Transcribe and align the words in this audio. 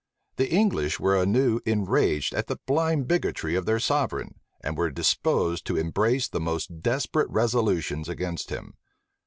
The 0.37 0.49
English 0.51 0.99
were 0.99 1.15
anew 1.15 1.59
enraged 1.63 2.33
at 2.33 2.47
the 2.47 2.57
blind 2.65 3.07
bigotry 3.07 3.53
of 3.53 3.67
their 3.67 3.77
sovereign, 3.79 4.33
and 4.59 4.75
were 4.75 4.89
disposed 4.89 5.63
to 5.67 5.77
embrace 5.77 6.27
the 6.27 6.39
most 6.41 6.81
desperate 6.81 7.29
resolutions 7.29 8.09
against 8.09 8.49
him. 8.49 8.73